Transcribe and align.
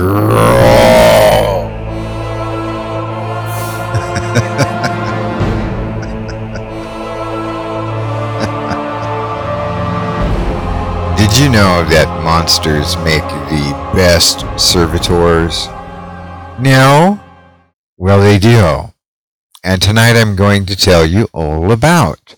Growl. 0.00 1.68
Did 11.18 11.36
you 11.36 11.50
know 11.50 11.84
that 11.84 12.08
monsters 12.24 12.96
make 13.04 13.20
the 13.50 13.72
best 13.94 14.46
servitors? 14.58 15.66
No? 16.58 17.20
Well, 17.98 18.20
they 18.20 18.38
do. 18.38 18.94
And 19.62 19.82
tonight 19.82 20.16
I'm 20.16 20.34
going 20.34 20.64
to 20.64 20.76
tell 20.76 21.04
you 21.04 21.28
all 21.34 21.70
about 21.72 22.36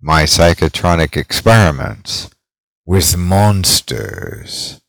my 0.00 0.24
psychotronic 0.24 1.16
experiments 1.16 2.30
with 2.84 3.16
monsters. 3.16 4.80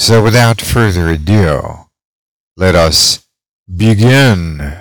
So 0.00 0.22
without 0.22 0.60
further 0.60 1.08
ado, 1.08 1.88
let 2.56 2.76
us 2.76 3.26
begin. 3.66 4.76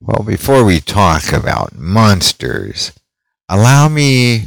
Well, 0.00 0.24
before 0.24 0.64
we 0.64 0.80
talk 0.80 1.30
about 1.30 1.76
monsters, 1.76 2.92
allow 3.46 3.90
me 3.90 4.46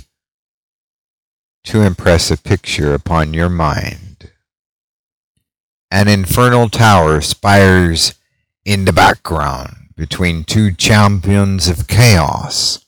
to 1.65 1.83
impress 1.83 2.31
a 2.31 2.37
picture 2.37 2.95
upon 2.95 3.35
your 3.35 3.49
mind. 3.49 4.31
An 5.91 6.07
infernal 6.07 6.67
tower 6.67 7.21
spires 7.21 8.15
in 8.65 8.85
the 8.85 8.93
background 8.93 9.93
between 9.95 10.43
two 10.43 10.71
champions 10.71 11.67
of 11.69 11.87
chaos. 11.87 12.83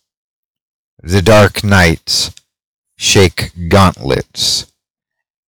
The 1.04 1.22
dark 1.22 1.64
knights 1.64 2.32
shake 2.98 3.52
gauntlets, 3.70 4.69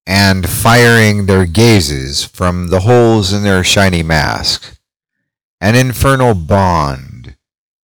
and 0.06 0.48
firing 0.50 1.26
their 1.26 1.46
gazes 1.46 2.24
from 2.24 2.70
the 2.70 2.82
holes 2.82 3.32
in 3.34 3.44
their 3.44 3.64
shiny 3.64 4.04
masks, 4.04 4.80
an 5.60 5.76
infernal 5.76 6.34
bond 6.34 7.36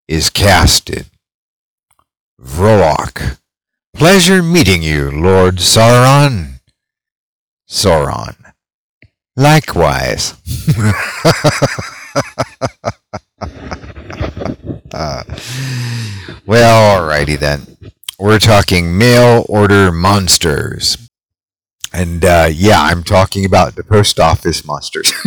is 0.08 0.30
casted. 0.30 1.08
Vrolok, 2.42 3.38
pleasure 3.96 4.42
meeting 4.42 4.82
you, 4.82 5.12
Lord 5.12 5.56
Sauron. 5.58 6.60
Sauron, 7.70 8.36
likewise. 9.36 10.34
uh, 14.94 15.24
well, 16.46 17.02
alrighty 17.02 17.38
then. 17.38 17.78
We're 18.20 18.40
talking 18.40 18.98
mail 18.98 19.46
order 19.48 19.92
monsters. 19.92 21.07
And 21.94 22.24
uh, 22.24 22.50
yeah, 22.52 22.82
I'm 22.82 23.04
talking 23.04 23.46
about 23.46 23.76
the 23.76 23.84
post 23.84 24.20
office 24.20 24.66
monsters. 24.66 25.12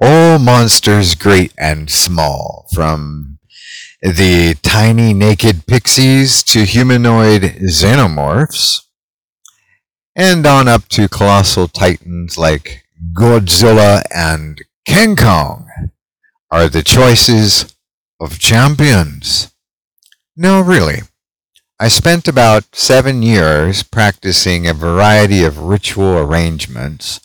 All 0.00 0.38
monsters, 0.38 1.14
great 1.14 1.52
and 1.58 1.90
small, 1.90 2.66
from 2.72 3.38
the 4.00 4.54
tiny 4.62 5.12
naked 5.12 5.66
pixies 5.66 6.42
to 6.44 6.64
humanoid 6.64 7.42
xenomorphs, 7.42 8.82
and 10.14 10.46
on 10.46 10.68
up 10.68 10.88
to 10.88 11.08
colossal 11.08 11.66
titans 11.68 12.38
like 12.38 12.84
Godzilla 13.12 14.02
and 14.14 14.62
King 14.86 15.16
Kong, 15.16 15.68
are 16.50 16.68
the 16.68 16.82
choices 16.82 17.74
of 18.20 18.38
champions. 18.38 19.52
No, 20.36 20.60
really. 20.60 21.00
I 21.80 21.86
spent 21.86 22.26
about 22.26 22.74
seven 22.74 23.22
years 23.22 23.84
practicing 23.84 24.66
a 24.66 24.74
variety 24.74 25.44
of 25.44 25.60
ritual 25.62 26.18
arrangements, 26.18 27.20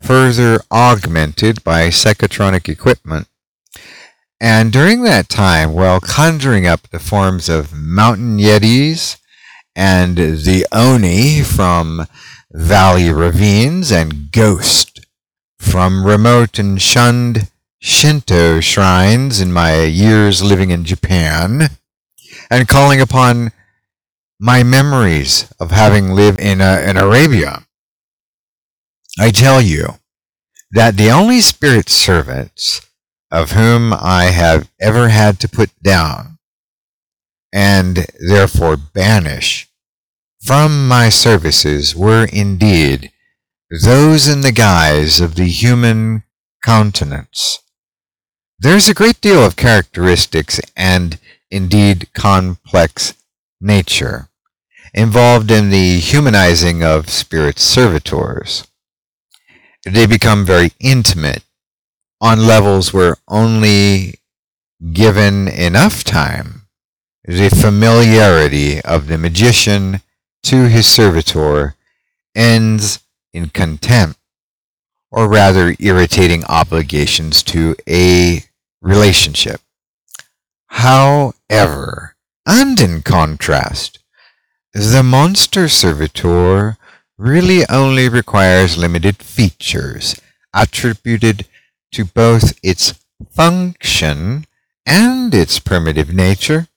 further 0.00 0.60
augmented 0.70 1.64
by 1.64 1.88
psychotronic 1.88 2.68
equipment. 2.68 3.26
And 4.40 4.72
during 4.72 5.02
that 5.02 5.28
time, 5.28 5.72
while 5.72 5.98
conjuring 5.98 6.64
up 6.64 6.88
the 6.88 7.00
forms 7.00 7.48
of 7.48 7.74
mountain 7.74 8.38
yetis 8.38 9.16
and 9.74 10.16
the 10.16 10.64
oni 10.70 11.42
from 11.42 12.06
valley 12.52 13.10
ravines 13.10 13.90
and 13.90 14.30
ghost 14.30 15.00
from 15.58 16.06
remote 16.06 16.60
and 16.60 16.80
shunned 16.80 17.50
Shinto 17.80 18.60
shrines 18.60 19.40
in 19.40 19.52
my 19.52 19.82
years 19.82 20.40
living 20.40 20.70
in 20.70 20.84
Japan, 20.84 21.70
and 22.48 22.68
calling 22.68 23.00
upon 23.00 23.50
my 24.40 24.62
memories 24.62 25.52
of 25.58 25.70
having 25.70 26.10
lived 26.10 26.40
in, 26.40 26.60
uh, 26.60 26.82
in 26.86 26.96
Arabia. 26.96 27.66
I 29.18 29.30
tell 29.30 29.60
you 29.60 29.98
that 30.70 30.96
the 30.96 31.10
only 31.10 31.40
spirit 31.40 31.88
servants 31.88 32.86
of 33.30 33.52
whom 33.52 33.92
I 33.92 34.24
have 34.24 34.70
ever 34.80 35.08
had 35.08 35.40
to 35.40 35.48
put 35.48 35.70
down 35.82 36.38
and 37.52 38.06
therefore 38.20 38.76
banish 38.76 39.68
from 40.40 40.86
my 40.86 41.08
services 41.08 41.96
were 41.96 42.28
indeed 42.32 43.10
those 43.82 44.28
in 44.28 44.42
the 44.42 44.52
guise 44.52 45.20
of 45.20 45.34
the 45.34 45.48
human 45.48 46.22
countenance. 46.64 47.58
There's 48.58 48.88
a 48.88 48.94
great 48.94 49.20
deal 49.20 49.44
of 49.44 49.56
characteristics 49.56 50.60
and 50.76 51.18
indeed 51.50 52.12
complex 52.12 53.14
nature 53.60 54.27
involved 54.98 55.52
in 55.52 55.70
the 55.70 56.00
humanizing 56.00 56.82
of 56.82 57.08
spirit 57.08 57.56
servitors. 57.56 58.66
They 59.84 60.06
become 60.06 60.44
very 60.44 60.72
intimate 60.80 61.44
on 62.20 62.48
levels 62.48 62.92
where 62.92 63.16
only 63.28 64.14
given 64.92 65.46
enough 65.46 66.02
time, 66.02 66.62
the 67.24 67.48
familiarity 67.48 68.80
of 68.80 69.06
the 69.06 69.18
magician 69.18 70.00
to 70.42 70.64
his 70.64 70.88
servitor 70.88 71.76
ends 72.34 72.98
in 73.32 73.50
contempt, 73.50 74.18
or 75.12 75.28
rather 75.28 75.76
irritating 75.78 76.42
obligations 76.46 77.44
to 77.44 77.76
a 77.88 78.42
relationship. 78.82 79.60
However, 80.66 82.16
and 82.44 82.80
in 82.80 83.02
contrast, 83.02 84.00
the 84.74 85.02
monster 85.02 85.68
servitor 85.68 86.76
really 87.16 87.66
only 87.68 88.08
requires 88.08 88.78
limited 88.78 89.16
features 89.16 90.20
attributed 90.54 91.46
to 91.92 92.04
both 92.04 92.58
its 92.62 92.94
function 93.30 94.44
and 94.86 95.34
its 95.34 95.58
primitive 95.58 96.12
nature. 96.12 96.68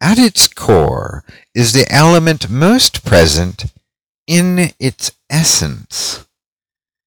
At 0.00 0.18
its 0.18 0.48
core 0.48 1.24
is 1.54 1.72
the 1.72 1.86
element 1.90 2.50
most 2.50 3.04
present 3.04 3.66
in 4.26 4.72
its 4.78 5.12
essence. 5.30 6.26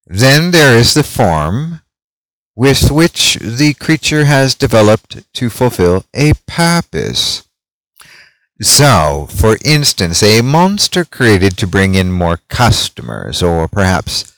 Then 0.06 0.50
there 0.50 0.76
is 0.76 0.94
the 0.94 1.04
form 1.04 1.82
with 2.56 2.90
which 2.90 3.36
the 3.36 3.74
creature 3.74 4.24
has 4.24 4.54
developed 4.54 5.32
to 5.34 5.50
fulfill 5.50 6.04
a 6.14 6.32
purpose. 6.46 7.46
So, 8.62 9.26
for 9.30 9.56
instance, 9.64 10.22
a 10.22 10.42
monster 10.42 11.06
created 11.06 11.56
to 11.58 11.66
bring 11.66 11.94
in 11.94 12.12
more 12.12 12.40
customers 12.48 13.42
or 13.42 13.68
perhaps 13.68 14.34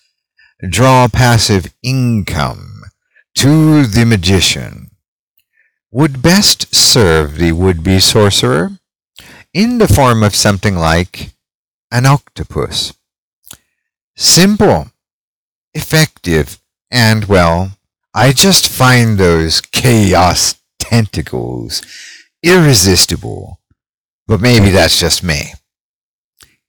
draw 0.68 1.08
passive 1.08 1.74
income 1.82 2.82
to 3.34 3.84
the 3.84 4.04
magician 4.04 4.92
would 5.90 6.22
best 6.22 6.72
serve 6.72 7.36
the 7.36 7.50
would-be 7.50 7.98
sorcerer 7.98 8.70
in 9.52 9.78
the 9.78 9.88
form 9.88 10.22
of 10.22 10.36
something 10.36 10.76
like 10.76 11.32
an 11.90 12.06
octopus. 12.06 12.94
Simple, 14.14 14.92
effective, 15.74 16.60
and 16.92 17.24
well, 17.24 17.72
I 18.14 18.32
just 18.32 18.68
find 18.68 19.18
those 19.18 19.60
chaos 19.60 20.54
tentacles 20.78 21.82
irresistible 22.42 23.58
but 24.32 24.40
maybe 24.40 24.70
that's 24.70 24.98
just 24.98 25.22
me. 25.22 25.52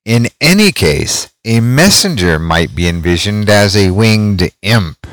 In 0.04 0.28
any 0.42 0.74
case, 0.74 1.34
a 1.46 1.62
messenger 1.62 2.38
might 2.38 2.76
be 2.76 2.90
envisioned 2.90 3.50
as 3.50 3.74
a 3.78 3.92
winged 3.92 4.52
imp, 4.62 5.08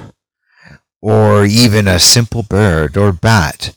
or 1.01 1.45
even 1.45 1.87
a 1.87 2.01
simple 2.01 2.43
bird 2.43 2.97
or 2.97 3.13
bat. 3.13 3.77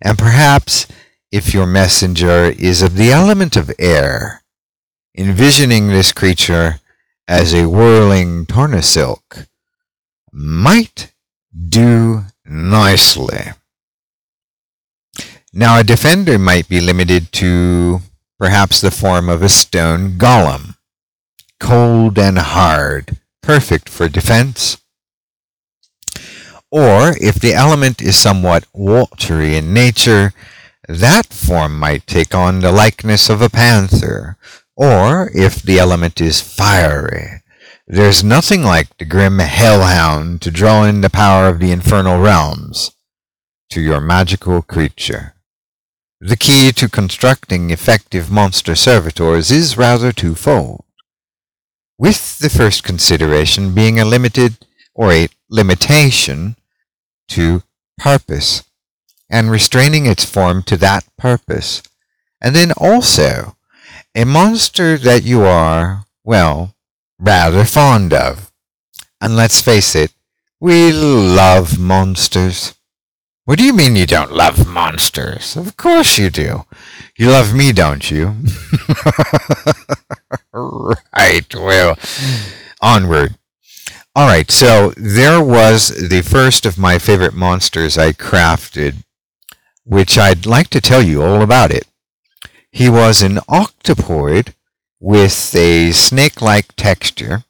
And 0.00 0.16
perhaps, 0.16 0.86
if 1.32 1.52
your 1.52 1.66
messenger 1.66 2.54
is 2.56 2.80
of 2.80 2.94
the 2.94 3.10
element 3.10 3.56
of 3.56 3.72
air, 3.76 4.44
envisioning 5.18 5.88
this 5.88 6.12
creature 6.12 6.78
as 7.26 7.52
a 7.52 7.68
whirling 7.68 8.46
tornasilk 8.46 9.48
might 10.30 11.12
do 11.52 12.22
nicely. 12.44 13.50
Now, 15.58 15.78
a 15.78 15.84
defender 15.84 16.38
might 16.38 16.68
be 16.68 16.82
limited 16.82 17.32
to 17.40 18.00
perhaps 18.38 18.82
the 18.82 18.90
form 18.90 19.30
of 19.30 19.40
a 19.40 19.48
stone 19.48 20.18
golem, 20.18 20.76
cold 21.58 22.18
and 22.18 22.36
hard, 22.36 23.16
perfect 23.40 23.88
for 23.88 24.06
defense. 24.06 24.76
Or 26.70 27.16
if 27.22 27.36
the 27.36 27.54
element 27.54 28.02
is 28.02 28.16
somewhat 28.16 28.66
watery 28.74 29.56
in 29.56 29.72
nature, 29.72 30.34
that 30.90 31.32
form 31.32 31.78
might 31.78 32.06
take 32.06 32.34
on 32.34 32.60
the 32.60 32.70
likeness 32.70 33.30
of 33.30 33.40
a 33.40 33.48
panther. 33.48 34.36
Or 34.76 35.30
if 35.34 35.62
the 35.62 35.78
element 35.78 36.20
is 36.20 36.42
fiery, 36.42 37.40
there's 37.86 38.22
nothing 38.22 38.62
like 38.62 38.94
the 38.98 39.06
grim 39.06 39.38
hellhound 39.38 40.42
to 40.42 40.50
draw 40.50 40.84
in 40.84 41.00
the 41.00 41.08
power 41.08 41.48
of 41.48 41.60
the 41.60 41.72
infernal 41.72 42.20
realms 42.20 42.90
to 43.70 43.80
your 43.80 44.02
magical 44.02 44.60
creature. 44.60 45.32
The 46.20 46.36
key 46.36 46.72
to 46.72 46.88
constructing 46.88 47.68
effective 47.68 48.30
monster 48.30 48.74
servitors 48.74 49.50
is 49.50 49.76
rather 49.76 50.12
twofold, 50.12 50.84
with 51.98 52.38
the 52.38 52.48
first 52.48 52.82
consideration 52.82 53.74
being 53.74 54.00
a 54.00 54.04
limited 54.06 54.56
or 54.94 55.12
a 55.12 55.28
limitation 55.50 56.56
to 57.28 57.62
purpose 57.98 58.62
and 59.28 59.50
restraining 59.50 60.06
its 60.06 60.24
form 60.24 60.62
to 60.62 60.78
that 60.78 61.04
purpose, 61.18 61.82
and 62.40 62.56
then 62.56 62.72
also 62.72 63.58
a 64.14 64.24
monster 64.24 64.96
that 64.96 65.22
you 65.22 65.42
are, 65.42 66.06
well, 66.24 66.74
rather 67.18 67.66
fond 67.66 68.14
of. 68.14 68.50
And 69.20 69.36
let's 69.36 69.60
face 69.60 69.94
it, 69.94 70.14
we 70.60 70.92
love 70.92 71.78
monsters. 71.78 72.75
What 73.46 73.58
do 73.58 73.64
you 73.64 73.72
mean 73.72 73.94
you 73.94 74.06
don't 74.06 74.32
love 74.32 74.66
monsters? 74.66 75.56
Of 75.56 75.76
course 75.76 76.18
you 76.18 76.30
do. 76.30 76.64
You 77.16 77.30
love 77.30 77.54
me, 77.54 77.70
don't 77.70 78.10
you? 78.10 78.34
right, 80.52 81.54
well, 81.54 81.96
onward. 82.82 83.36
All 84.16 84.26
right, 84.26 84.50
so 84.50 84.92
there 84.96 85.40
was 85.40 86.08
the 86.08 86.22
first 86.22 86.66
of 86.66 86.76
my 86.76 86.98
favorite 86.98 87.34
monsters 87.34 87.96
I 87.96 88.10
crafted, 88.10 89.04
which 89.84 90.18
I'd 90.18 90.44
like 90.44 90.66
to 90.70 90.80
tell 90.80 91.02
you 91.02 91.22
all 91.22 91.40
about 91.40 91.70
it. 91.70 91.86
He 92.72 92.90
was 92.90 93.22
an 93.22 93.36
octopoid 93.48 94.54
with 94.98 95.54
a 95.54 95.92
snake-like 95.92 96.74
texture 96.74 97.44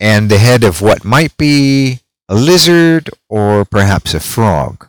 and 0.00 0.28
the 0.28 0.38
head 0.38 0.64
of 0.64 0.82
what 0.82 1.04
might 1.04 1.36
be 1.36 2.00
a 2.28 2.34
lizard 2.34 3.10
or 3.28 3.64
perhaps 3.64 4.12
a 4.12 4.18
frog. 4.20 4.87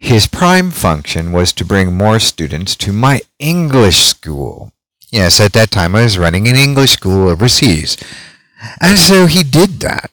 His 0.00 0.26
prime 0.26 0.70
function 0.70 1.30
was 1.30 1.52
to 1.52 1.64
bring 1.64 1.94
more 1.94 2.18
students 2.18 2.74
to 2.76 2.92
my 2.92 3.20
English 3.38 3.98
school. 3.98 4.72
Yes, 5.12 5.38
at 5.40 5.52
that 5.52 5.70
time 5.70 5.94
I 5.94 6.04
was 6.04 6.18
running 6.18 6.48
an 6.48 6.56
English 6.56 6.92
school 6.92 7.28
overseas. 7.28 7.98
And 8.80 8.98
so 8.98 9.26
he 9.26 9.42
did 9.42 9.80
that. 9.80 10.10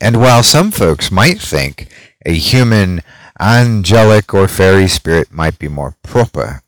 And 0.00 0.20
while 0.20 0.44
some 0.44 0.70
folks 0.70 1.10
might 1.10 1.40
think 1.40 1.88
a 2.24 2.34
human, 2.34 3.02
angelic, 3.40 4.32
or 4.32 4.46
fairy 4.46 4.88
spirit 4.88 5.32
might 5.32 5.58
be 5.58 5.68
more 5.68 5.96
proper, 6.02 6.62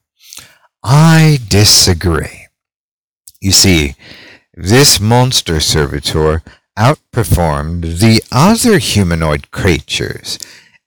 I 0.83 1.39
disagree. 1.49 2.49
You 3.41 3.53
see, 3.53 3.95
this 4.53 5.01
monster 5.01 5.61
servitor 5.61 6.43
outperformed 6.77 8.01
the 8.01 8.23
other 8.33 8.79
humanoid 8.79 9.51
creatures 9.53 10.39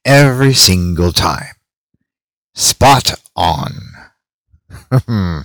every 0.03 0.53
single 0.53 1.13
time. 1.13 1.53
Spot 2.53 3.13
on. 3.35 3.71
Hmm. 4.91 5.39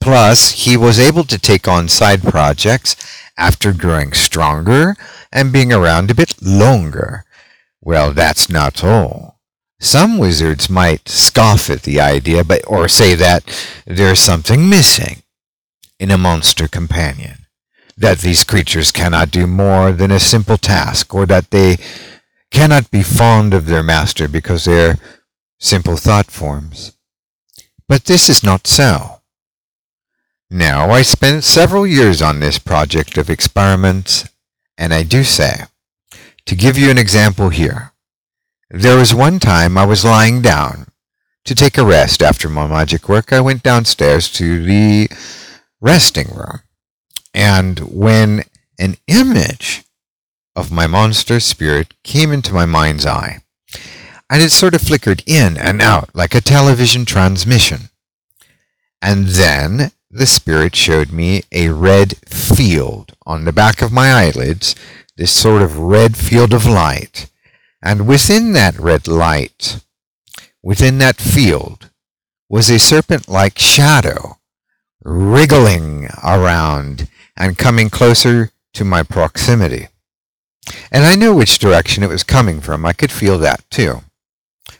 Plus, 0.00 0.64
he 0.64 0.76
was 0.76 0.98
able 0.98 1.24
to 1.24 1.38
take 1.38 1.66
on 1.66 1.88
side 1.88 2.22
projects 2.22 2.96
after 3.38 3.72
growing 3.72 4.12
stronger 4.12 4.96
and 5.32 5.52
being 5.52 5.72
around 5.72 6.10
a 6.10 6.14
bit 6.14 6.34
longer. 6.42 7.24
Well, 7.80 8.12
that's 8.12 8.48
not 8.48 8.84
all. 8.84 9.40
Some 9.80 10.18
wizards 10.18 10.70
might 10.70 11.08
scoff 11.08 11.68
at 11.68 11.82
the 11.82 12.00
idea, 12.00 12.44
but 12.44 12.62
or 12.66 12.86
say 12.86 13.14
that 13.16 13.42
there's 13.84 14.20
something 14.20 14.68
missing 14.68 15.22
in 15.98 16.10
a 16.10 16.18
monster 16.18 16.68
companion, 16.68 17.46
that 17.96 18.18
these 18.18 18.44
creatures 18.44 18.92
cannot 18.92 19.30
do 19.30 19.46
more 19.46 19.90
than 19.90 20.12
a 20.12 20.20
simple 20.20 20.56
task, 20.56 21.12
or 21.14 21.26
that 21.26 21.50
they 21.50 21.78
cannot 22.52 22.90
be 22.90 23.02
fond 23.02 23.54
of 23.54 23.66
their 23.66 23.82
master 23.82 24.28
because 24.28 24.66
they're 24.66 24.98
simple 25.62 25.96
thought 25.96 26.30
forms. 26.30 26.92
But 27.88 28.06
this 28.06 28.28
is 28.28 28.42
not 28.42 28.66
so. 28.66 29.20
Now, 30.50 30.90
I 30.90 31.02
spent 31.02 31.44
several 31.44 31.86
years 31.86 32.20
on 32.20 32.40
this 32.40 32.58
project 32.58 33.16
of 33.16 33.30
experiments, 33.30 34.28
and 34.76 34.92
I 34.92 35.04
do 35.04 35.22
say, 35.22 35.62
to 36.46 36.56
give 36.56 36.76
you 36.76 36.90
an 36.90 36.98
example 36.98 37.50
here, 37.50 37.92
there 38.70 38.98
was 38.98 39.14
one 39.14 39.38
time 39.38 39.78
I 39.78 39.86
was 39.86 40.04
lying 40.04 40.42
down 40.42 40.88
to 41.44 41.54
take 41.54 41.78
a 41.78 41.84
rest 41.84 42.22
after 42.22 42.48
my 42.48 42.66
magic 42.66 43.08
work. 43.08 43.32
I 43.32 43.40
went 43.40 43.62
downstairs 43.62 44.30
to 44.32 44.62
the 44.64 45.08
resting 45.80 46.28
room, 46.34 46.60
and 47.32 47.78
when 47.80 48.44
an 48.78 48.96
image 49.06 49.84
of 50.56 50.72
my 50.72 50.86
monster 50.86 51.38
spirit 51.38 51.94
came 52.02 52.32
into 52.32 52.52
my 52.52 52.66
mind's 52.66 53.06
eye, 53.06 53.42
and 54.32 54.40
it 54.40 54.50
sort 54.50 54.74
of 54.74 54.80
flickered 54.80 55.22
in 55.26 55.58
and 55.58 55.82
out 55.82 56.08
like 56.14 56.34
a 56.34 56.40
television 56.40 57.04
transmission. 57.04 57.90
And 59.02 59.26
then 59.26 59.90
the 60.10 60.24
spirit 60.24 60.74
showed 60.74 61.12
me 61.12 61.42
a 61.52 61.68
red 61.68 62.16
field 62.26 63.12
on 63.26 63.44
the 63.44 63.52
back 63.52 63.82
of 63.82 63.92
my 63.92 64.10
eyelids, 64.10 64.74
this 65.18 65.30
sort 65.30 65.60
of 65.60 65.78
red 65.78 66.16
field 66.16 66.54
of 66.54 66.64
light. 66.64 67.28
And 67.82 68.08
within 68.08 68.54
that 68.54 68.78
red 68.78 69.06
light, 69.06 69.84
within 70.62 70.96
that 70.96 71.20
field, 71.20 71.90
was 72.48 72.70
a 72.70 72.78
serpent-like 72.78 73.58
shadow 73.58 74.38
wriggling 75.04 76.08
around 76.24 77.06
and 77.36 77.58
coming 77.58 77.90
closer 77.90 78.50
to 78.72 78.82
my 78.82 79.02
proximity. 79.02 79.88
And 80.90 81.04
I 81.04 81.16
knew 81.16 81.34
which 81.34 81.58
direction 81.58 82.02
it 82.02 82.08
was 82.08 82.24
coming 82.24 82.62
from. 82.62 82.86
I 82.86 82.94
could 82.94 83.12
feel 83.12 83.36
that 83.36 83.68
too 83.70 84.00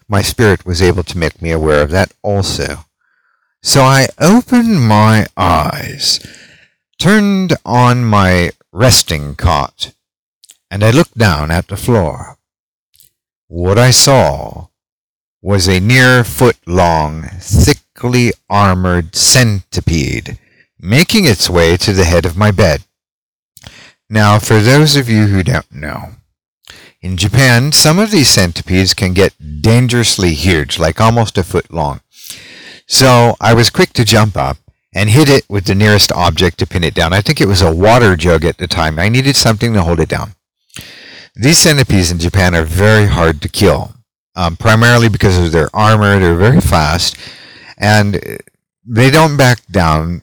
my 0.09 0.23
spirit 0.23 0.65
was 0.65 0.83
able 0.83 1.03
to 1.05 1.19
make 1.19 1.41
me 1.41 1.51
aware 1.51 1.83
of 1.83 1.91
that 1.91 2.13
also. 2.23 2.85
So 3.63 3.83
I 3.83 4.09
opened 4.19 4.87
my 4.87 5.27
eyes, 5.37 6.21
turned 6.99 7.57
on 7.65 8.05
my 8.05 8.51
resting 8.73 9.35
cot, 9.35 9.93
and 10.71 10.83
I 10.83 10.91
looked 10.91 11.17
down 11.17 11.51
at 11.51 11.69
the 11.69 11.77
floor. 11.77 12.39
What 13.49 13.79
I 13.79 13.91
saw 13.91 14.69
was 15.41 15.69
a 15.69 15.81
near 15.81 16.25
foot 16.25 16.57
long, 16.67 17.25
thickly 17.41 18.33
armored 18.49 19.15
centipede 19.15 20.39
making 20.83 21.25
its 21.25 21.49
way 21.49 21.77
to 21.77 21.93
the 21.93 22.05
head 22.05 22.27
of 22.27 22.37
my 22.37 22.51
bed. 22.51 22.83
Now, 24.11 24.39
for 24.41 24.59
those 24.59 24.97
of 24.97 25.09
you 25.09 25.29
who 25.29 25.45
don't 25.45 25.73
know, 25.73 26.17
in 27.03 27.17
Japan, 27.17 27.73
some 27.73 27.99
of 27.99 28.13
these 28.13 28.29
centipedes 28.29 28.95
can 28.95 29.13
get 29.13 29.35
dangerously 29.61 30.35
huge, 30.35 30.79
like 30.79 31.01
almost 31.01 31.37
a 31.37 31.43
foot 31.43 31.73
long. 31.73 32.01
So 32.87 33.35
I 33.41 33.55
was 33.55 33.71
quick 33.71 33.93
to 33.95 34.05
jump 34.05 34.37
up 34.37 34.59
and 34.95 35.11
hit 35.11 35.29
it 35.29 35.45
with 35.49 35.65
the 35.65 35.75
nearest 35.75 36.13
object 36.13 36.59
to 36.59 36.67
pin 36.67 36.85
it 36.85 36.95
down. 36.95 37.13
I 37.13 37.21
think 37.21 37.41
it 37.41 37.49
was 37.49 37.61
a 37.61 37.75
water 37.75 38.17
jug 38.17 38.45
at 38.45 38.59
the 38.59 38.69
time. 38.69 38.99
I 38.99 39.09
needed 39.09 39.35
something 39.35 39.73
to 39.73 39.83
hold 39.83 39.99
it 39.99 40.09
down. 40.09 40.35
These 41.35 41.59
centipedes 41.59 42.13
in 42.13 42.19
Japan 42.19 42.55
are 42.55 42.65
very 42.65 43.07
hard 43.07 43.43
to 43.43 43.49
kill, 43.49 43.95
um, 44.37 44.57
primarily 44.57 45.09
because 45.09 45.39
of 45.39 45.51
their 45.51 45.75
armor. 45.75 46.19
They're 46.19 46.37
very 46.37 46.61
fast, 46.61 47.17
and 47.79 48.39
they 48.87 49.11
don't 49.11 49.37
back 49.37 49.67
down. 49.67 50.23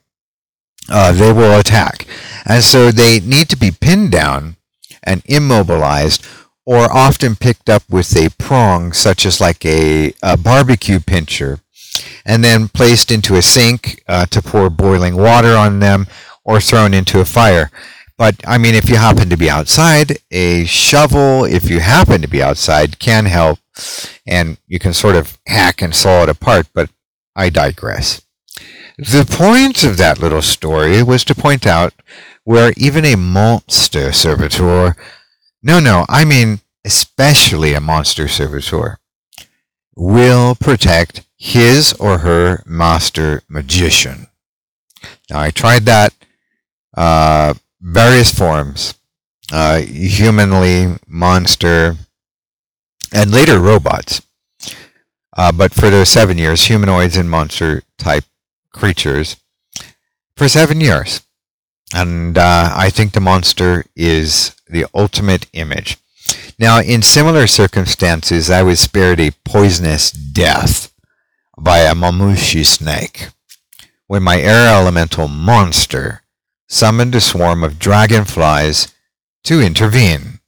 Uh, 0.87 1.11
they 1.11 1.33
will 1.33 1.59
attack. 1.59 2.07
And 2.45 2.63
so 2.63 2.91
they 2.91 3.19
need 3.19 3.49
to 3.49 3.57
be 3.57 3.71
pinned 3.71 4.11
down 4.11 4.55
and 5.03 5.23
immobilized 5.25 6.25
or 6.69 6.85
often 6.95 7.35
picked 7.35 7.67
up 7.67 7.81
with 7.89 8.15
a 8.15 8.29
prong, 8.37 8.93
such 8.93 9.25
as 9.25 9.41
like 9.41 9.65
a, 9.65 10.13
a 10.21 10.37
barbecue 10.37 10.99
pincher, 10.99 11.59
and 12.23 12.43
then 12.43 12.67
placed 12.67 13.09
into 13.09 13.35
a 13.35 13.41
sink 13.41 14.03
uh, 14.07 14.23
to 14.27 14.39
pour 14.39 14.69
boiling 14.69 15.15
water 15.15 15.55
on 15.55 15.79
them 15.79 16.05
or 16.45 16.61
thrown 16.61 16.93
into 16.93 17.19
a 17.19 17.25
fire. 17.25 17.71
But 18.19 18.35
I 18.45 18.59
mean, 18.59 18.75
if 18.75 18.87
you 18.87 18.97
happen 18.97 19.31
to 19.31 19.35
be 19.35 19.49
outside, 19.49 20.19
a 20.29 20.63
shovel, 20.65 21.43
if 21.43 21.67
you 21.71 21.79
happen 21.79 22.21
to 22.21 22.27
be 22.27 22.43
outside, 22.43 22.99
can 22.99 23.25
help, 23.25 23.57
and 24.27 24.59
you 24.67 24.77
can 24.77 24.93
sort 24.93 25.15
of 25.15 25.39
hack 25.47 25.81
and 25.81 25.95
saw 25.95 26.21
it 26.21 26.29
apart, 26.29 26.67
but 26.75 26.91
I 27.35 27.49
digress. 27.49 28.21
The 28.99 29.25
point 29.27 29.83
of 29.83 29.97
that 29.97 30.19
little 30.19 30.43
story 30.43 31.01
was 31.01 31.23
to 31.23 31.33
point 31.33 31.65
out 31.65 31.95
where 32.43 32.73
even 32.77 33.05
a 33.05 33.15
monster 33.15 34.11
servitor 34.11 34.95
no, 35.61 35.79
no, 35.79 36.05
I 36.09 36.25
mean 36.25 36.59
especially 36.85 37.73
a 37.73 37.81
monster 37.81 38.27
servitor, 38.27 38.97
will 39.95 40.55
protect 40.55 41.25
his 41.37 41.93
or 41.93 42.19
her 42.19 42.63
master 42.65 43.41
magician. 43.49 44.27
Now, 45.29 45.39
I 45.39 45.51
tried 45.51 45.83
that 45.85 46.13
uh, 46.95 47.53
various 47.81 48.33
forms 48.33 48.95
uh, 49.51 49.79
humanly, 49.81 50.95
monster, 51.07 51.95
and 53.13 53.31
later 53.31 53.59
robots. 53.59 54.21
Uh, 55.35 55.51
but 55.51 55.73
for 55.73 55.89
those 55.89 56.09
seven 56.09 56.37
years, 56.37 56.65
humanoids 56.65 57.17
and 57.17 57.29
monster 57.29 57.83
type 57.97 58.25
creatures 58.73 59.37
for 60.35 60.47
seven 60.47 60.81
years. 60.81 61.21
And 61.93 62.37
uh, 62.37 62.71
I 62.75 62.89
think 62.89 63.13
the 63.13 63.21
monster 63.21 63.85
is 63.95 64.55
the 64.69 64.85
ultimate 64.93 65.47
image. 65.53 65.97
Now, 66.57 66.79
in 66.79 67.01
similar 67.01 67.47
circumstances, 67.47 68.49
I 68.49 68.63
was 68.63 68.79
spared 68.79 69.19
a 69.19 69.31
poisonous 69.43 70.11
death 70.11 70.93
by 71.57 71.79
a 71.79 71.95
mamushi 71.95 72.65
snake 72.65 73.29
when 74.07 74.23
my 74.23 74.39
air 74.41 74.67
elemental 74.67 75.27
monster 75.27 76.23
summoned 76.67 77.15
a 77.15 77.21
swarm 77.21 77.63
of 77.63 77.79
dragonflies 77.79 78.93
to 79.43 79.61
intervene. 79.61 80.39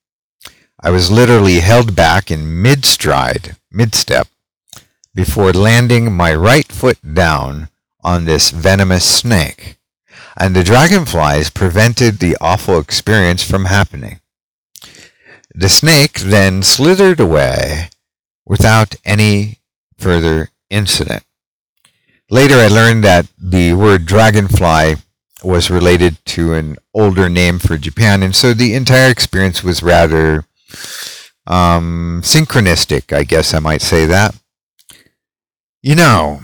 I 0.80 0.90
was 0.90 1.12
literally 1.12 1.60
held 1.60 1.96
back 1.96 2.32
in 2.32 2.62
mid 2.62 2.86
stride, 2.86 3.56
mid 3.72 3.94
step, 3.94 4.28
before 5.14 5.54
landing 5.54 6.12
my 6.12 6.34
right 6.34 6.72
foot 6.72 6.98
down 7.14 7.70
on 8.04 8.26
this 8.26 8.50
venomous 8.50 9.06
snake, 9.06 9.78
and 10.38 10.56
the 10.56 10.64
dragonflies 10.64 11.50
prevented 11.50 12.20
the 12.20 12.38
awful 12.40 12.80
experience 12.80 13.44
from 13.44 13.66
happening. 13.66 14.20
The 15.54 15.70
snake 15.70 16.20
then 16.20 16.64
slithered 16.64 17.20
away 17.20 17.90
without 18.46 18.96
any 19.04 19.60
further 19.98 20.50
incident. 20.70 21.24
Later, 22.30 22.56
I 22.56 22.68
learned 22.68 23.04
that 23.04 23.28
the 23.38 23.74
word 23.74 24.06
dragonfly 24.06 24.96
was 25.44 25.70
related 25.70 26.24
to 26.26 26.54
an 26.54 26.78
older 26.94 27.28
name 27.28 27.60
for 27.60 27.78
Japan, 27.78 28.24
and 28.24 28.36
so 28.36 28.54
the 28.54 28.74
entire 28.74 29.10
experience 29.10 29.64
was 29.64 29.84
rather 29.84 30.46
um, 31.48 32.22
synchronistic, 32.24 33.16
I 33.16 33.24
guess 33.24 33.54
I 33.54 33.60
might 33.60 33.82
say 33.82 34.06
that. 34.06 34.36
You 35.82 35.96
know, 35.96 36.42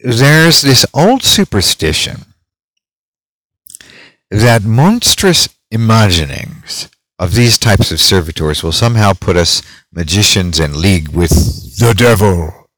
there's 0.00 0.62
this 0.62 0.86
old 0.94 1.22
superstition 1.22 2.31
that 4.32 4.64
monstrous 4.64 5.46
imaginings 5.70 6.88
of 7.18 7.34
these 7.34 7.58
types 7.58 7.92
of 7.92 8.00
servitors 8.00 8.62
will 8.62 8.72
somehow 8.72 9.12
put 9.12 9.36
us 9.36 9.62
magicians 9.92 10.58
in 10.58 10.80
league 10.80 11.08
with 11.10 11.30
the 11.78 11.92
devil. 11.94 12.70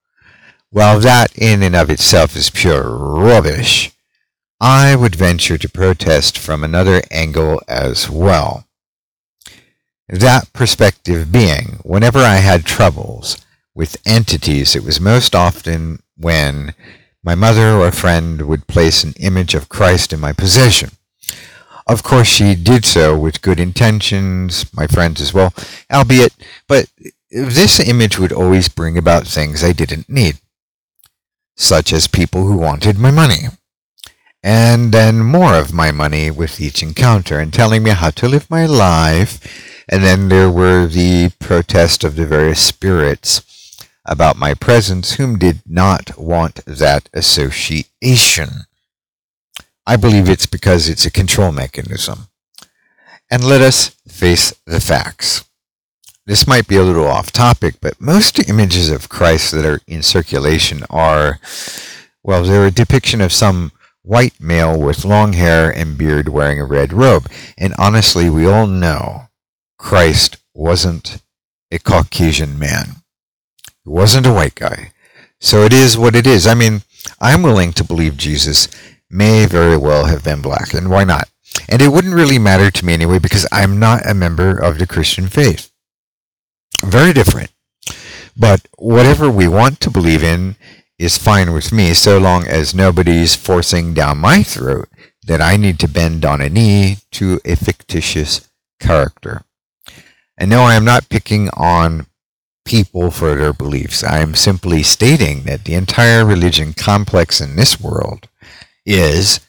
While 0.70 0.98
that 1.00 1.36
in 1.38 1.62
and 1.62 1.76
of 1.76 1.90
itself 1.90 2.34
is 2.34 2.50
pure 2.50 2.82
rubbish, 2.90 3.92
I 4.60 4.96
would 4.96 5.14
venture 5.14 5.56
to 5.56 5.68
protest 5.68 6.36
from 6.36 6.64
another 6.64 7.02
angle 7.10 7.62
as 7.68 8.10
well. 8.10 8.66
That 10.08 10.52
perspective 10.52 11.30
being, 11.30 11.78
whenever 11.84 12.18
I 12.18 12.36
had 12.36 12.64
troubles 12.64 13.36
with 13.74 13.96
entities, 14.04 14.74
it 14.74 14.82
was 14.82 15.00
most 15.00 15.36
often 15.36 16.02
when 16.16 16.74
my 17.22 17.36
mother 17.36 17.76
or 17.76 17.92
friend 17.92 18.42
would 18.42 18.66
place 18.66 19.04
an 19.04 19.14
image 19.20 19.54
of 19.54 19.68
Christ 19.68 20.12
in 20.12 20.18
my 20.18 20.32
possession. 20.32 20.90
Of 21.86 22.02
course, 22.02 22.28
she 22.28 22.54
did 22.54 22.84
so 22.84 23.16
with 23.16 23.42
good 23.42 23.60
intentions, 23.60 24.72
my 24.72 24.86
friends 24.86 25.20
as 25.20 25.34
well, 25.34 25.52
albeit, 25.92 26.32
but 26.66 26.86
this 27.30 27.78
image 27.80 28.18
would 28.18 28.32
always 28.32 28.68
bring 28.68 28.96
about 28.96 29.26
things 29.26 29.62
I 29.62 29.72
didn't 29.72 30.08
need, 30.08 30.38
such 31.56 31.92
as 31.92 32.06
people 32.08 32.46
who 32.46 32.56
wanted 32.56 32.98
my 32.98 33.10
money 33.10 33.48
and 34.44 34.92
then 34.92 35.20
more 35.20 35.54
of 35.54 35.72
my 35.72 35.90
money 35.90 36.30
with 36.30 36.60
each 36.60 36.82
encounter 36.82 37.38
and 37.38 37.50
telling 37.50 37.82
me 37.82 37.90
how 37.90 38.10
to 38.10 38.28
live 38.28 38.50
my 38.50 38.66
life. 38.66 39.40
And 39.88 40.04
then 40.04 40.28
there 40.28 40.50
were 40.50 40.86
the 40.86 41.30
protest 41.38 42.04
of 42.04 42.14
the 42.14 42.26
various 42.26 42.60
spirits 42.60 43.40
about 44.04 44.36
my 44.36 44.52
presence 44.52 45.12
whom 45.12 45.38
did 45.38 45.62
not 45.66 46.18
want 46.18 46.62
that 46.66 47.08
association. 47.14 48.66
I 49.86 49.96
believe 49.96 50.28
it's 50.28 50.46
because 50.46 50.88
it's 50.88 51.04
a 51.04 51.10
control 51.10 51.52
mechanism. 51.52 52.28
And 53.30 53.44
let 53.44 53.60
us 53.60 53.88
face 54.08 54.54
the 54.66 54.80
facts. 54.80 55.44
This 56.26 56.46
might 56.46 56.66
be 56.66 56.76
a 56.76 56.82
little 56.82 57.06
off 57.06 57.32
topic, 57.32 57.76
but 57.80 58.00
most 58.00 58.48
images 58.48 58.88
of 58.88 59.10
Christ 59.10 59.52
that 59.52 59.64
are 59.64 59.80
in 59.86 60.02
circulation 60.02 60.84
are, 60.88 61.38
well, 62.22 62.44
they're 62.44 62.66
a 62.66 62.70
depiction 62.70 63.20
of 63.20 63.32
some 63.32 63.72
white 64.02 64.40
male 64.40 64.78
with 64.78 65.04
long 65.04 65.34
hair 65.34 65.70
and 65.70 65.98
beard 65.98 66.28
wearing 66.28 66.60
a 66.60 66.64
red 66.64 66.92
robe. 66.92 67.30
And 67.58 67.74
honestly, 67.78 68.30
we 68.30 68.46
all 68.46 68.66
know 68.66 69.28
Christ 69.78 70.38
wasn't 70.54 71.22
a 71.70 71.78
Caucasian 71.78 72.58
man. 72.58 73.02
He 73.82 73.90
wasn't 73.90 74.26
a 74.26 74.32
white 74.32 74.54
guy. 74.54 74.92
So 75.40 75.62
it 75.64 75.74
is 75.74 75.98
what 75.98 76.16
it 76.16 76.26
is. 76.26 76.46
I 76.46 76.54
mean, 76.54 76.82
I'm 77.20 77.42
willing 77.42 77.72
to 77.74 77.84
believe 77.84 78.16
Jesus 78.16 78.68
may 79.14 79.46
very 79.46 79.76
well 79.76 80.06
have 80.06 80.24
been 80.24 80.42
black, 80.42 80.74
and 80.74 80.90
why 80.90 81.04
not? 81.04 81.28
And 81.68 81.80
it 81.80 81.92
wouldn't 81.92 82.14
really 82.14 82.38
matter 82.38 82.70
to 82.70 82.84
me 82.84 82.94
anyway 82.94 83.20
because 83.20 83.46
I'm 83.52 83.78
not 83.78 84.04
a 84.04 84.12
member 84.12 84.58
of 84.58 84.78
the 84.78 84.86
Christian 84.86 85.28
faith. 85.28 85.70
Very 86.84 87.12
different. 87.12 87.50
But 88.36 88.66
whatever 88.76 89.30
we 89.30 89.46
want 89.46 89.80
to 89.80 89.90
believe 89.90 90.24
in 90.24 90.56
is 90.98 91.16
fine 91.16 91.52
with 91.52 91.72
me 91.72 91.94
so 91.94 92.18
long 92.18 92.46
as 92.46 92.74
nobody's 92.74 93.36
forcing 93.36 93.94
down 93.94 94.18
my 94.18 94.42
throat 94.42 94.88
that 95.26 95.40
I 95.40 95.56
need 95.56 95.78
to 95.80 95.88
bend 95.88 96.24
on 96.24 96.40
a 96.40 96.48
knee 96.48 96.98
to 97.12 97.40
a 97.44 97.54
fictitious 97.54 98.48
character. 98.80 99.44
And 100.36 100.50
no, 100.50 100.62
I 100.62 100.74
am 100.74 100.84
not 100.84 101.08
picking 101.08 101.48
on 101.50 102.06
people 102.64 103.10
for 103.10 103.36
their 103.36 103.52
beliefs. 103.52 104.02
I 104.02 104.18
am 104.18 104.34
simply 104.34 104.82
stating 104.82 105.44
that 105.44 105.64
the 105.64 105.74
entire 105.74 106.24
religion 106.24 106.72
complex 106.72 107.40
in 107.40 107.54
this 107.54 107.80
world 107.80 108.28
is, 108.86 109.40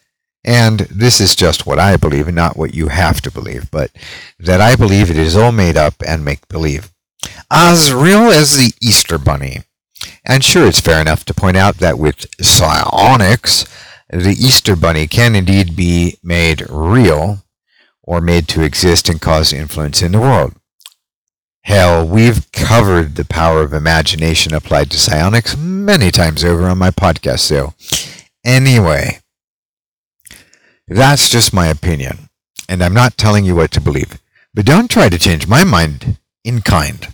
and 0.44 0.80
this 0.80 1.20
is 1.20 1.34
just 1.34 1.66
what 1.66 1.78
I 1.78 1.96
believe 1.96 2.32
not 2.32 2.56
what 2.56 2.74
you 2.74 2.88
have 2.88 3.20
to 3.22 3.30
believe, 3.30 3.70
but 3.70 3.90
that 4.38 4.60
I 4.60 4.76
believe 4.76 5.10
it 5.10 5.16
is 5.16 5.36
all 5.36 5.52
made 5.52 5.76
up 5.76 5.94
and 6.06 6.24
make 6.24 6.46
believe. 6.48 6.92
As 7.50 7.92
real 7.92 8.30
as 8.30 8.56
the 8.56 8.72
Easter 8.80 9.18
Bunny 9.18 9.62
and 10.24 10.44
sure, 10.44 10.66
it's 10.66 10.80
fair 10.80 11.00
enough 11.00 11.24
to 11.26 11.34
point 11.34 11.56
out 11.56 11.76
that 11.76 11.98
with 11.98 12.26
psionics, 12.40 13.64
the 14.10 14.36
Easter 14.38 14.76
Bunny 14.76 15.06
can 15.06 15.34
indeed 15.34 15.76
be 15.76 16.18
made 16.22 16.68
real 16.68 17.44
or 18.02 18.20
made 18.20 18.48
to 18.48 18.62
exist 18.62 19.08
and 19.08 19.20
cause 19.20 19.52
influence 19.52 20.02
in 20.02 20.12
the 20.12 20.20
world. 20.20 20.54
Hell, 21.62 22.06
we've 22.06 22.50
covered 22.52 23.16
the 23.16 23.24
power 23.24 23.62
of 23.62 23.72
imagination 23.72 24.54
applied 24.54 24.90
to 24.90 24.98
psionics 24.98 25.56
many 25.56 26.12
times 26.12 26.44
over 26.44 26.66
on 26.66 26.78
my 26.78 26.90
podcast, 26.90 27.40
so 27.40 27.74
anyway, 28.44 29.18
that's 30.88 31.28
just 31.28 31.52
my 31.52 31.66
opinion, 31.66 32.28
and 32.68 32.82
I'm 32.82 32.94
not 32.94 33.16
telling 33.16 33.44
you 33.44 33.54
what 33.54 33.70
to 33.72 33.80
believe. 33.80 34.20
But 34.54 34.66
don't 34.66 34.90
try 34.90 35.08
to 35.08 35.18
change 35.18 35.46
my 35.46 35.64
mind 35.64 36.16
in 36.44 36.60
kind. 36.62 37.08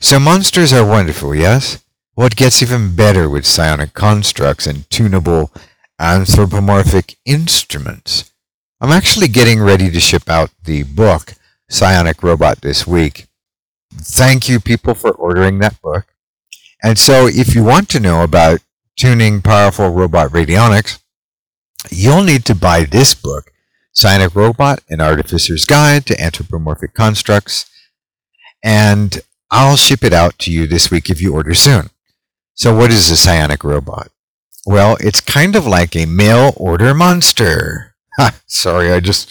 So 0.00 0.18
monsters 0.18 0.72
are 0.72 0.86
wonderful, 0.86 1.34
yes? 1.34 1.82
What 2.14 2.36
gets 2.36 2.62
even 2.62 2.96
better 2.96 3.28
with 3.28 3.44
psionic 3.44 3.92
constructs 3.92 4.66
and 4.66 4.88
tunable 4.88 5.50
anthropomorphic 5.98 7.16
instruments. 7.24 8.32
I'm 8.80 8.90
actually 8.90 9.28
getting 9.28 9.60
ready 9.60 9.90
to 9.90 10.00
ship 10.00 10.28
out 10.28 10.50
the 10.64 10.82
book, 10.82 11.34
Psionic 11.70 12.22
Robot, 12.22 12.60
this 12.60 12.86
week. 12.86 13.26
Thank 13.94 14.48
you, 14.48 14.60
people, 14.60 14.94
for 14.94 15.12
ordering 15.12 15.58
that 15.60 15.80
book. 15.80 16.06
And 16.82 16.98
so, 16.98 17.26
if 17.26 17.54
you 17.54 17.64
want 17.64 17.88
to 17.90 18.00
know 18.00 18.22
about 18.22 18.60
tuning 18.96 19.40
powerful 19.40 19.90
robot 19.90 20.30
radionics, 20.30 20.98
you'll 21.90 22.22
need 22.22 22.44
to 22.46 22.54
buy 22.54 22.84
this 22.84 23.14
book, 23.14 23.52
Psionic 23.92 24.34
Robot 24.34 24.82
An 24.88 25.00
Artificer's 25.00 25.64
Guide 25.64 26.06
to 26.06 26.20
Anthropomorphic 26.20 26.94
Constructs, 26.94 27.70
and 28.62 29.20
I'll 29.50 29.76
ship 29.76 30.02
it 30.02 30.12
out 30.12 30.38
to 30.40 30.52
you 30.52 30.66
this 30.66 30.90
week 30.90 31.08
if 31.08 31.20
you 31.20 31.34
order 31.34 31.54
soon. 31.54 31.90
So 32.54 32.74
what 32.74 32.90
is 32.90 33.10
a 33.10 33.16
psionic 33.16 33.62
robot? 33.64 34.08
Well, 34.64 34.96
it's 34.98 35.20
kind 35.20 35.54
of 35.54 35.66
like 35.66 35.94
a 35.94 36.06
mail 36.06 36.52
order 36.56 36.94
monster. 36.94 37.94
Sorry, 38.46 38.90
I 38.90 39.00
just 39.00 39.30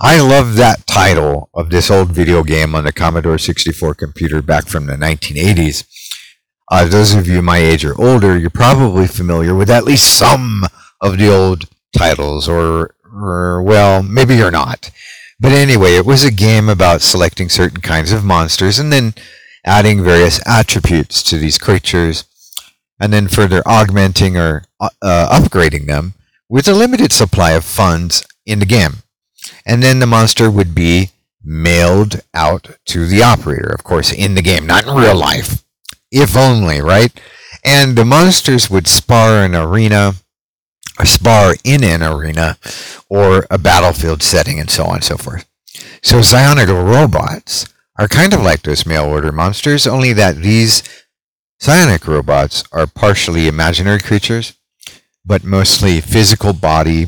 I 0.00 0.20
love 0.20 0.56
that 0.56 0.86
title 0.86 1.50
of 1.54 1.70
this 1.70 1.90
old 1.90 2.10
video 2.10 2.42
game 2.42 2.74
on 2.74 2.84
the 2.84 2.92
Commodore 2.92 3.38
64 3.38 3.94
computer 3.94 4.42
back 4.42 4.66
from 4.66 4.86
the 4.86 4.94
1980s. 4.94 5.84
Uh, 6.70 6.86
those 6.86 7.14
of 7.14 7.28
you 7.28 7.42
my 7.42 7.58
age 7.58 7.84
or 7.84 8.00
older, 8.00 8.36
you're 8.36 8.50
probably 8.50 9.06
familiar 9.06 9.54
with 9.54 9.70
at 9.70 9.84
least 9.84 10.18
some 10.18 10.64
of 11.00 11.18
the 11.18 11.32
old 11.32 11.68
titles, 11.94 12.48
or, 12.48 12.94
or 13.12 13.62
well, 13.62 14.02
maybe 14.02 14.36
you're 14.36 14.50
not. 14.50 14.90
But 15.40 15.52
anyway, 15.52 15.96
it 15.96 16.06
was 16.06 16.24
a 16.24 16.30
game 16.30 16.68
about 16.68 17.02
selecting 17.02 17.48
certain 17.48 17.80
kinds 17.80 18.12
of 18.12 18.24
monsters 18.24 18.78
and 18.78 18.92
then 18.92 19.14
adding 19.64 20.02
various 20.04 20.40
attributes 20.46 21.22
to 21.24 21.38
these 21.38 21.58
creatures 21.58 22.24
and 23.00 23.12
then 23.12 23.28
further 23.28 23.62
augmenting 23.66 24.36
or 24.36 24.64
uh, 24.80 24.90
uh, 25.02 25.40
upgrading 25.40 25.86
them 25.86 26.14
with 26.48 26.68
a 26.68 26.74
limited 26.74 27.12
supply 27.12 27.52
of 27.52 27.64
funds 27.64 28.26
in 28.46 28.58
the 28.58 28.66
game. 28.66 29.02
and 29.66 29.82
then 29.82 29.98
the 29.98 30.06
monster 30.06 30.50
would 30.50 30.74
be 30.74 31.10
mailed 31.42 32.20
out 32.32 32.76
to 32.86 33.06
the 33.06 33.22
operator, 33.22 33.68
of 33.68 33.84
course, 33.84 34.12
in 34.12 34.34
the 34.34 34.42
game, 34.42 34.66
not 34.66 34.86
in 34.86 34.94
real 34.94 35.16
life. 35.16 35.62
If 36.10 36.36
only, 36.36 36.80
right? 36.80 37.12
And 37.64 37.96
the 37.96 38.04
monsters 38.04 38.70
would 38.70 38.86
spar 38.86 39.42
an 39.44 39.54
arena, 39.54 40.14
or 40.98 41.04
spar 41.04 41.54
in 41.64 41.82
an 41.84 42.02
arena, 42.02 42.56
or 43.08 43.46
a 43.50 43.58
battlefield 43.58 44.22
setting, 44.22 44.60
and 44.60 44.70
so 44.70 44.84
on 44.84 44.96
and 44.96 45.04
so 45.04 45.16
forth. 45.16 45.46
So 46.02 46.22
psionic 46.22 46.68
robots 46.68 47.66
are 47.98 48.08
kind 48.08 48.32
of 48.32 48.42
like 48.42 48.62
those 48.62 48.86
mail 48.86 49.04
order 49.04 49.32
monsters, 49.32 49.86
only 49.86 50.12
that 50.12 50.36
these 50.36 50.82
psionic 51.58 52.06
robots 52.06 52.64
are 52.72 52.86
partially 52.86 53.48
imaginary 53.48 54.00
creatures, 54.00 54.54
but 55.24 55.44
mostly 55.44 56.00
physical 56.00 56.52
body 56.52 57.06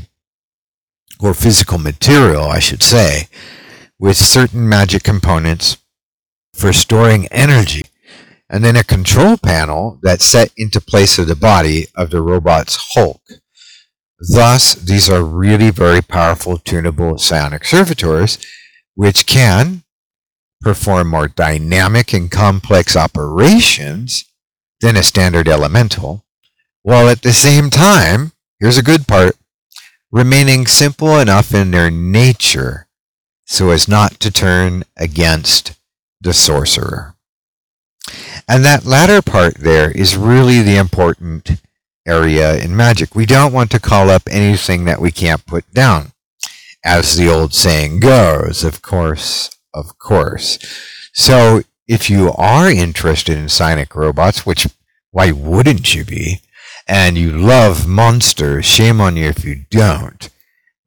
or 1.21 1.35
physical 1.35 1.79
material, 1.79 2.45
I 2.45 2.59
should 2.59 2.83
say, 2.83 3.29
with 3.99 4.17
certain 4.17 4.69
magic 4.69 5.03
components 5.03 5.79
for 6.55 6.73
storing 6.73 7.27
energy, 7.29 7.83
and 8.49 8.65
then 8.65 8.77
a 8.77 8.85
control 8.85 9.37
panel 9.37 9.99
that's 10.03 10.25
set 10.25 10.53
into 10.57 10.81
place 10.81 11.19
of 11.19 11.27
the 11.27 11.37
body 11.37 11.87
of 11.95 12.11
the 12.11 12.23
robot's 12.23 12.93
Hulk. 12.95 13.21
Thus, 14.19 14.75
these 14.75 15.11
are 15.11 15.23
really 15.23 15.71
very 15.71 16.01
powerful 16.01 16.59
tunable 16.59 17.19
psionic 17.19 17.65
servitors, 17.65 18.39
which 18.95 19.27
can 19.27 19.83
perform 20.61 21.09
more 21.09 21.29
dynamic 21.29 22.15
and 22.15 22.31
complex 22.31 22.97
operations 22.97 24.25
than 24.81 24.97
a 24.97 25.03
standard 25.03 25.49
elemental, 25.49 26.25
while 26.83 27.09
at 27.09 27.23
the 27.23 27.33
same 27.33 27.71
time, 27.71 28.33
here's 28.59 28.79
a 28.79 28.83
good 28.83 29.07
part, 29.07 29.37
remaining 30.11 30.67
simple 30.67 31.19
enough 31.19 31.53
in 31.53 31.71
their 31.71 31.91
nature 31.91 32.87
so 33.45 33.71
as 33.71 33.87
not 33.87 34.19
to 34.21 34.31
turn 34.31 34.83
against 34.97 35.73
the 36.21 36.35
sorcerer. 36.35 37.15
And 38.49 38.65
that 38.65 38.85
latter 38.85 39.23
part 39.23 39.57
there 39.59 39.91
is 39.91 40.17
really 40.17 40.63
the 40.63 40.77
important 40.77 41.61
area 42.07 42.57
in 42.57 42.77
magic. 42.77 43.15
We 43.15 43.27
don't 43.27 43.53
want 43.53 43.71
to 43.73 43.81
call 43.81 44.11
up 44.11 44.23
anything 44.31 44.85
that 44.85 45.01
we 45.01 45.11
can't 45.11 45.45
put 45.47 45.71
down. 45.73 46.13
As 46.85 47.17
the 47.17 47.29
old 47.29 47.53
saying 47.53 48.01
goes, 48.01 48.63
of 48.63 48.81
course, 48.81 49.51
of 49.75 49.99
course. 49.99 50.59
So 51.13 51.63
if 51.89 52.09
you 52.09 52.33
are 52.37 52.71
interested 52.71 53.37
in 53.37 53.49
psionic 53.49 53.95
robots, 53.95 54.47
which 54.47 54.67
why 55.11 55.33
wouldn't 55.33 55.95
you 55.95 56.05
be? 56.05 56.41
And 56.87 57.19
you 57.19 57.33
love 57.33 57.89
monsters, 57.89 58.65
shame 58.65 59.01
on 59.01 59.17
you 59.17 59.27
if 59.27 59.45
you 59.45 59.65
don't. 59.71 60.29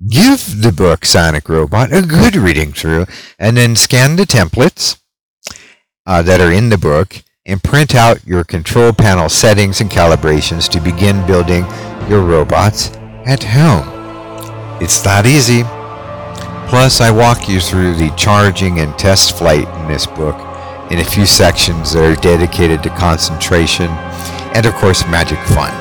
Give 0.08 0.62
the 0.62 0.72
book 0.72 1.04
Psionic 1.04 1.50
Robot 1.50 1.92
a 1.92 2.02
good 2.02 2.38
reading 2.38 2.72
through 2.72 3.06
and 3.38 3.58
then 3.58 3.76
scan 3.76 4.16
the 4.16 4.24
templates 4.24 4.98
uh, 6.06 6.22
that 6.22 6.40
are 6.40 6.52
in 6.52 6.70
the 6.70 6.78
book 6.78 7.22
and 7.50 7.64
print 7.64 7.96
out 7.96 8.26
your 8.28 8.44
control 8.44 8.94
panel 8.94 9.28
settings 9.28 9.82
and 9.82 9.90
calibrations 9.90 10.70
to 10.70 10.80
begin 10.80 11.26
building 11.26 11.66
your 12.08 12.22
robots 12.22 12.92
at 13.26 13.44
home. 13.44 13.88
It's 14.82 15.02
that 15.02 15.26
easy. 15.26 15.64
Plus, 16.70 17.02
I 17.02 17.10
walk 17.10 17.50
you 17.50 17.60
through 17.60 17.96
the 17.96 18.12
charging 18.16 18.80
and 18.80 18.98
test 18.98 19.38
flight 19.38 19.68
in 19.68 19.88
this 19.88 20.06
book 20.06 20.38
in 20.92 21.00
a 21.00 21.04
few 21.04 21.26
sections 21.26 21.94
that 21.94 22.04
are 22.04 22.22
dedicated 22.22 22.84
to 22.84 22.90
concentration 22.90 23.88
and, 24.54 24.66
of 24.66 24.74
course, 24.76 25.06
magic 25.08 25.40
fun. 25.40 25.74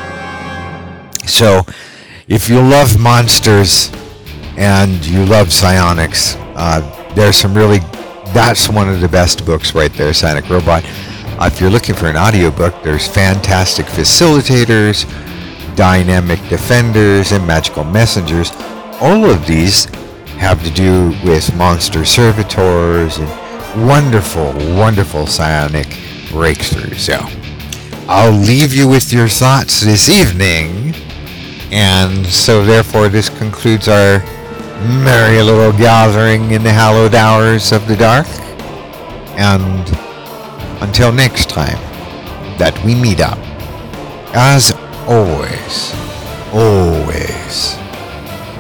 So, 1.27 1.63
if 2.27 2.49
you 2.49 2.61
love 2.61 2.99
monsters 2.99 3.93
and 4.57 5.05
you 5.05 5.25
love 5.27 5.53
psionics, 5.53 6.37
uh, 6.57 6.81
there's 7.15 7.37
some 7.37 7.55
really, 7.55 7.79
that's 8.33 8.69
one 8.69 8.89
of 8.89 9.01
the 9.01 9.09
best 9.09 9.45
books 9.45 9.75
right 9.75 9.93
there, 9.93 10.13
Psionic 10.15 10.49
Robot. 10.49 10.85
If 11.41 11.61
you're 11.61 11.71
looking 11.71 11.95
for 11.95 12.07
an 12.07 12.17
audiobook, 12.17 12.83
there's 12.83 13.07
fantastic 13.07 13.87
facilitators, 13.87 15.07
dynamic 15.77 16.41
defenders, 16.49 17.31
and 17.31 17.47
magical 17.47 17.85
messengers. 17.85 18.51
All 19.01 19.25
of 19.25 19.47
these 19.47 19.85
have 20.37 20.63
to 20.65 20.71
do 20.71 21.11
with 21.25 21.55
monster 21.55 22.05
servitors 22.05 23.19
and 23.19 23.87
wonderful, 23.87 24.53
wonderful 24.77 25.29
psionic 25.29 25.87
breakthroughs. 26.31 26.99
So 26.99 27.19
I'll 28.09 28.33
leave 28.33 28.75
you 28.75 28.89
with 28.89 29.13
your 29.13 29.29
thoughts 29.29 29.81
this 29.81 30.09
evening. 30.09 30.93
And 31.71 32.27
so 32.27 32.65
therefore 32.65 33.09
this 33.09 33.29
concludes 33.29 33.87
our 33.87 34.21
merry 35.05 35.41
little 35.41 35.73
gathering 35.79 36.51
in 36.51 36.65
the 36.65 36.73
hallowed 36.73 37.15
hours 37.15 37.71
of 37.71 37.87
the 37.87 37.97
dark. 37.97 38.27
And 39.39 40.08
until 40.81 41.13
next 41.13 41.49
time 41.49 41.79
that 42.59 42.79
we 42.85 42.95
meet 42.95 43.21
up, 43.21 43.39
as 44.35 44.73
always, 45.07 45.95
always, 46.53 47.77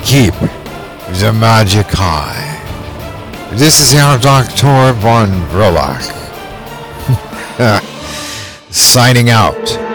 keep 0.02 0.34
the 1.20 1.32
magic 1.32 1.86
high. 1.88 2.54
This 3.56 3.80
is 3.80 3.94
our 3.98 4.18
Dr. 4.18 4.92
Von 5.00 5.28
Verloc. 5.48 6.02
Signing 8.70 9.30
out. 9.30 9.87